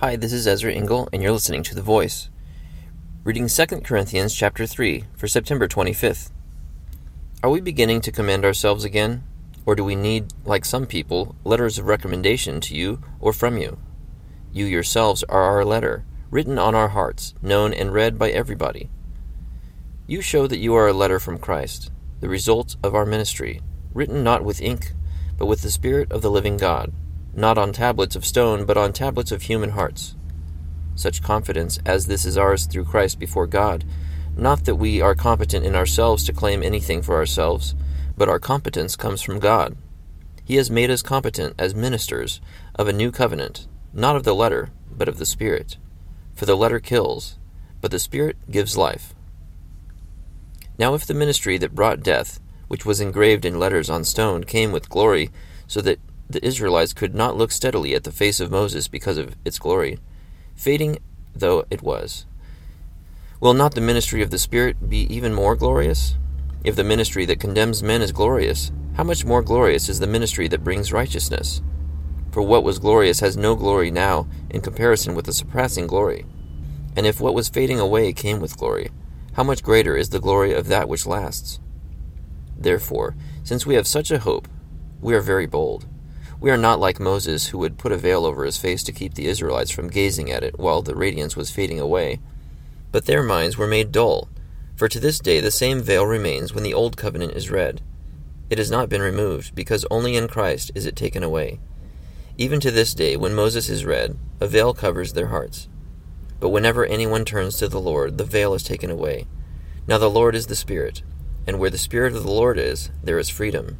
[0.00, 2.28] Hi, this is Ezra Engel, and you're listening to The Voice.
[3.24, 6.30] Reading 2 Corinthians chapter 3 for September 25th.
[7.42, 9.24] Are we beginning to commend ourselves again?
[9.64, 13.78] Or do we need, like some people, letters of recommendation to you or from you?
[14.52, 18.90] You yourselves are our letter, written on our hearts, known and read by everybody.
[20.06, 21.90] You show that you are a letter from Christ,
[22.20, 23.62] the result of our ministry,
[23.94, 24.92] written not with ink,
[25.38, 26.92] but with the Spirit of the living God
[27.36, 30.16] not on tablets of stone, but on tablets of human hearts.
[30.94, 33.84] Such confidence as this is ours through Christ before God,
[34.36, 37.74] not that we are competent in ourselves to claim anything for ourselves,
[38.16, 39.76] but our competence comes from God.
[40.42, 42.40] He has made us competent as ministers
[42.74, 45.76] of a new covenant, not of the letter, but of the Spirit.
[46.34, 47.38] For the letter kills,
[47.80, 49.14] but the Spirit gives life.
[50.78, 54.72] Now, if the ministry that brought death, which was engraved in letters on stone, came
[54.72, 55.30] with glory,
[55.66, 59.36] so that the Israelites could not look steadily at the face of Moses because of
[59.44, 59.98] its glory,
[60.54, 60.98] fading
[61.34, 62.26] though it was.
[63.40, 66.16] Will not the ministry of the Spirit be even more glorious?
[66.64, 70.48] If the ministry that condemns men is glorious, how much more glorious is the ministry
[70.48, 71.62] that brings righteousness?
[72.32, 76.24] For what was glorious has no glory now in comparison with the surpassing glory.
[76.96, 78.90] And if what was fading away came with glory,
[79.34, 81.60] how much greater is the glory of that which lasts?
[82.58, 84.48] Therefore, since we have such a hope,
[85.00, 85.86] we are very bold.
[86.38, 89.14] We are not like Moses, who would put a veil over his face to keep
[89.14, 92.20] the Israelites from gazing at it while the radiance was fading away.
[92.92, 94.28] But their minds were made dull,
[94.76, 97.80] for to this day the same veil remains when the Old Covenant is read.
[98.50, 101.58] It has not been removed, because only in Christ is it taken away.
[102.36, 105.68] Even to this day, when Moses is read, a veil covers their hearts.
[106.38, 109.26] But whenever anyone turns to the Lord, the veil is taken away.
[109.88, 111.02] Now the Lord is the Spirit,
[111.46, 113.78] and where the Spirit of the Lord is, there is freedom.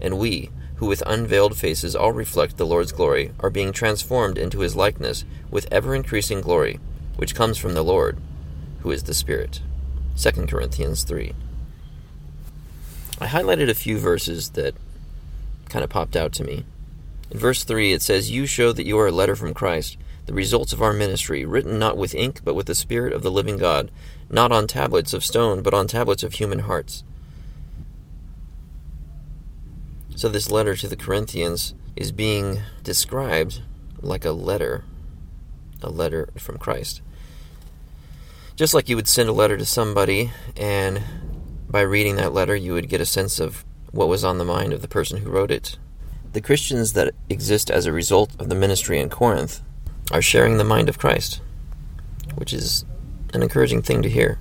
[0.00, 4.60] And we, who with unveiled faces all reflect the Lord's glory, are being transformed into
[4.60, 6.78] his likeness with ever increasing glory,
[7.16, 8.16] which comes from the Lord,
[8.80, 9.60] who is the Spirit.
[10.16, 11.34] 2 Corinthians 3.
[13.20, 14.74] I highlighted a few verses that
[15.68, 16.64] kind of popped out to me.
[17.30, 20.32] In verse 3, it says, You show that you are a letter from Christ, the
[20.32, 23.58] results of our ministry, written not with ink, but with the Spirit of the living
[23.58, 23.90] God,
[24.30, 27.02] not on tablets of stone, but on tablets of human hearts.
[30.18, 33.62] So, this letter to the Corinthians is being described
[34.00, 34.82] like a letter,
[35.80, 37.02] a letter from Christ.
[38.56, 41.04] Just like you would send a letter to somebody, and
[41.70, 44.72] by reading that letter, you would get a sense of what was on the mind
[44.72, 45.78] of the person who wrote it.
[46.32, 49.62] The Christians that exist as a result of the ministry in Corinth
[50.10, 51.40] are sharing the mind of Christ,
[52.34, 52.84] which is
[53.32, 54.40] an encouraging thing to hear.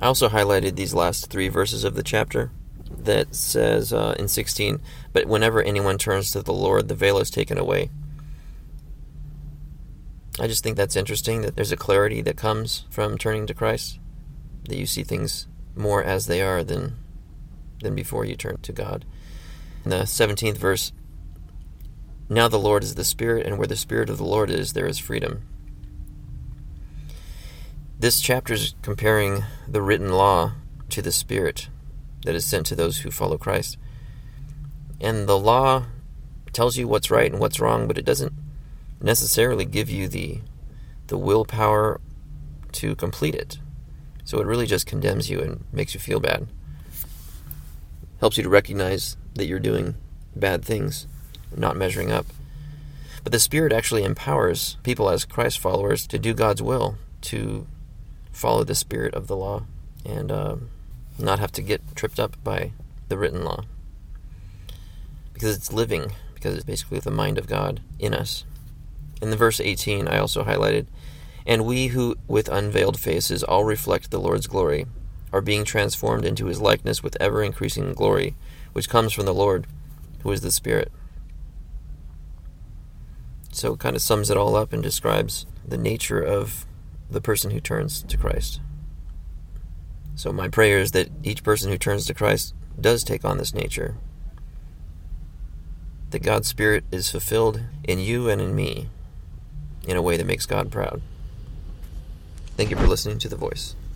[0.00, 2.50] I also highlighted these last three verses of the chapter
[2.90, 4.80] that says uh, in 16,
[5.12, 7.90] But whenever anyone turns to the Lord, the veil is taken away.
[10.38, 13.98] I just think that's interesting that there's a clarity that comes from turning to Christ,
[14.68, 16.96] that you see things more as they are than,
[17.80, 19.04] than before you turn to God.
[19.84, 20.92] In the 17th verse,
[22.28, 24.86] Now the Lord is the Spirit, and where the Spirit of the Lord is, there
[24.86, 25.42] is freedom.
[27.98, 30.52] This chapter is comparing the written law
[30.90, 31.68] to the Spirit
[32.26, 33.78] that is sent to those who follow Christ.
[35.00, 35.84] And the law
[36.52, 38.32] tells you what's right and what's wrong, but it doesn't
[39.00, 40.40] necessarily give you the
[41.06, 42.00] the willpower
[42.72, 43.58] to complete it.
[44.24, 46.48] So it really just condemns you and makes you feel bad.
[48.18, 49.94] Helps you to recognize that you're doing
[50.34, 51.06] bad things,
[51.56, 52.26] not measuring up.
[53.22, 57.68] But the Spirit actually empowers people as Christ followers to do God's will, to
[58.32, 59.64] follow the spirit of the law.
[60.04, 60.70] And um,
[61.18, 62.72] not have to get tripped up by
[63.08, 63.64] the written law.
[65.32, 68.44] Because it's living, because it's basically the mind of God in us.
[69.22, 70.86] In the verse 18, I also highlighted,
[71.46, 74.86] And we who with unveiled faces all reflect the Lord's glory,
[75.32, 78.36] are being transformed into his likeness with ever increasing glory,
[78.72, 79.66] which comes from the Lord,
[80.22, 80.90] who is the Spirit.
[83.52, 86.66] So it kind of sums it all up and describes the nature of
[87.10, 88.60] the person who turns to Christ.
[90.16, 93.54] So, my prayer is that each person who turns to Christ does take on this
[93.54, 93.96] nature.
[96.10, 98.88] That God's Spirit is fulfilled in you and in me
[99.86, 101.02] in a way that makes God proud.
[102.56, 103.76] Thank you for listening to The Voice.